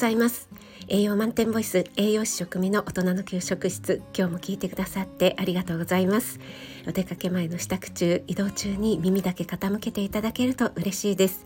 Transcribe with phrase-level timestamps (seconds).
[0.00, 0.48] ざいます。
[0.88, 6.40] 栄養満点ボイス栄養士食味の大人の給食室今日も聞いてくださってありがとうございます。
[6.88, 11.44] お出かけ前の支度中移動中に耳だけ傾けていただけると嬉しいです。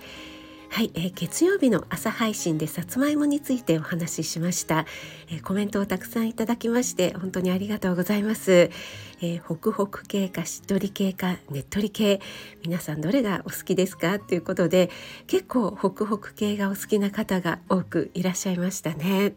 [0.75, 4.87] はい、えー、月曜日の朝配信でさつまいもについてお話ししました、
[5.31, 12.21] えー、コメントをたくさんいただきまして本当にありがとうございます、えー、ホクホク系かしっとり系かねっとり系。
[12.65, 14.19] 皆さんどれがお好きですか？
[14.19, 14.91] ということで
[15.29, 19.37] 結構ホクホク系がお好きな方が多くいらっしゃいましたね。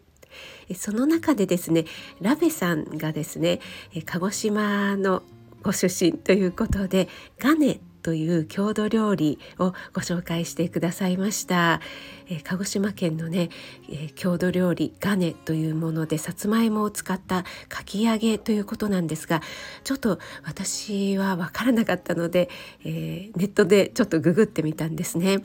[0.76, 1.86] その中でですね
[2.20, 3.60] ラベさんがですね
[4.08, 5.22] 鹿児島の
[5.62, 11.82] ご出身ということでガネという郷土料理をご紹介してくださいました、
[12.30, 13.50] えー、鹿児島県のね、
[13.90, 19.42] えー、郷土料理ガネというものでさつまいもを使ったかき揚げということなんですが
[19.84, 22.50] ちょっと私は分からなかったので、
[22.86, 25.40] えー、ネットでちょっとググってみたんですね。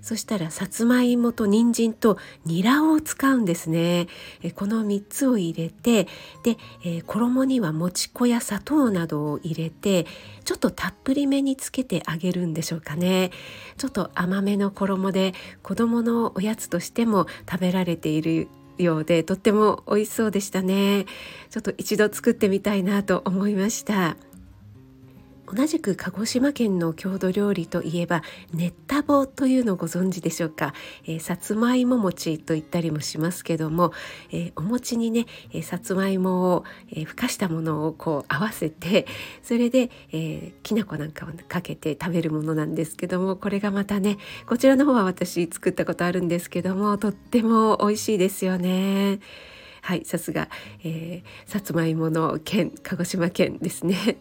[0.00, 4.06] そしたらさつまいもと人参とニラを使うんですね、
[4.42, 6.08] えこの3つを入れて
[6.44, 10.06] で、え衣にはもち粉や砂糖などを入れて
[10.46, 13.30] ちょっとたっぷりめにつけてあげるんでしょうかね。
[13.76, 18.48] ちょっと甘めの衣で子どものおやつとしても食べられている
[18.78, 21.06] ようでとっても美味しそうでしたね。
[21.50, 24.16] ちょっと一度作ってみたいなと思いました。
[25.46, 33.92] 同じく鹿児島県の郷土料理といえばねったぼというのをご存知でしょうか、えー、さつまいも餅と言ったりもしますけども、
[34.30, 39.06] えー、お餅にね、えー、さつまいもを、えふかしたものをこう合わせて
[39.42, 49.20] それで、えきな粉なんかをかけて食べるものなんですけどもこれがまたねこちらの方は私作ったことあるんですけどもとっても美味しいですよね。
[49.82, 50.48] はい、さすが、
[50.82, 54.16] えー、さつまいもの県鹿児島県ですね。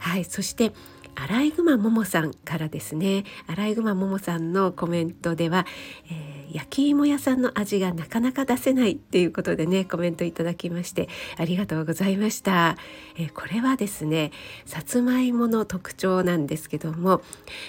[0.00, 0.72] はいそして
[1.14, 3.24] アライグマももさんからですね。
[3.46, 5.66] アライグマももさんのコメントでは、
[6.10, 12.76] えー、焼き芋屋さんの味がなかなか出せないっていうことでねコメントいただきましてありがとうございました、
[13.16, 14.32] えー、これはですね
[14.64, 17.20] さつまいもの特徴なんですけども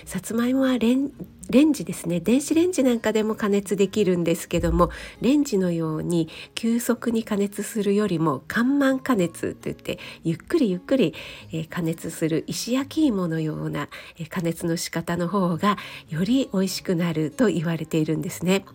[0.06, 1.12] さつまいもはレン
[1.52, 4.90] レンジですね電子レンジなんかでも加熱できるんですけども
[5.20, 11.14] レンジのように急速に加熱するよりも緩慢加熱といってゆっくりゆっくり、
[11.52, 15.78] え、加熱する石焼き芋のような、え、加熱の仕方の方が
[16.10, 18.66] より美味しくなると言われているんですね。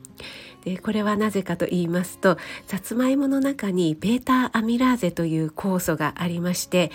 [0.64, 6.90] でこれはなぜかと言いますとさつまいもの中に β アミラーゼという酵素がありまして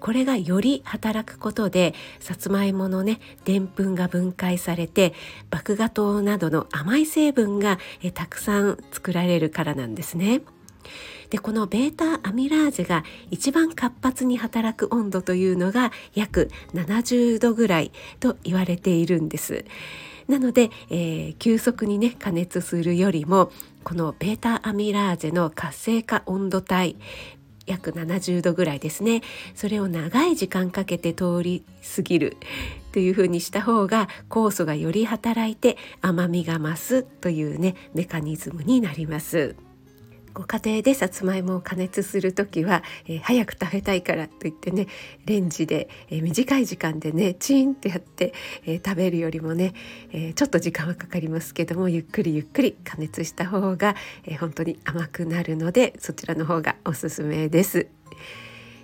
[0.00, 5.14] これがより働くことでさつまいものねでんぷんが分解されて
[5.52, 7.78] 麦芽糖などの甘い成分が
[8.14, 10.42] たくさん作られるからなんですね。
[11.30, 19.64] でこの β アミラーゼが一番活発に働く温度というのが約70度ぐらいと言われているんです。
[20.28, 23.50] なので、えー、急速にね加熱するよりも
[23.82, 26.96] この β アミラーゼの活性化温度帯
[27.66, 29.22] 約70度ぐらいですね
[29.54, 31.64] それを長い時間かけて通り
[31.96, 32.36] 過ぎる
[32.92, 39.56] というふうにした方が酵素がより働いて甘みが増すというねメカニズムになります。
[40.34, 44.88] ご家庭でさつまいもを加熱する時は、えー、早く食べたいからといってね
[45.24, 48.34] レンジで、えー、短い時間でねチーンってやって、
[48.66, 49.72] えー、食べるよりもね、
[50.12, 53.94] えちょっと時間はかかりますけどもゆっくりゆっくり加熱した方が、
[54.24, 57.86] え本当に甘くなるのでそちらの方がおすすめです。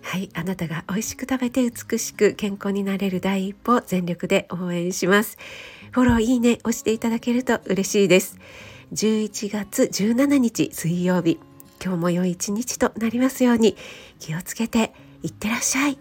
[0.03, 5.37] はい、あなたが美味しく食べて美しく健康になれる第一歩全力で応援します。
[5.93, 8.39] フォローいいね押していただけると嬉しいです。
[8.93, 11.39] 11月17日水曜日
[11.83, 13.77] 今日も良い一日となりますように
[14.19, 14.93] 気をつけて
[15.23, 15.99] いってらっしゃい。